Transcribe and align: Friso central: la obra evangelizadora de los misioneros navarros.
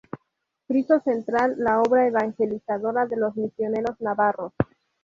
Friso 0.65 0.99
central: 1.01 1.53
la 1.59 1.79
obra 1.79 2.07
evangelizadora 2.07 3.05
de 3.05 3.17
los 3.17 3.35
misioneros 3.35 4.01
navarros. 4.01 4.51